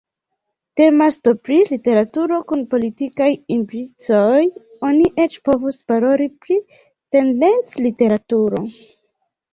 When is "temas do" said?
0.79-1.33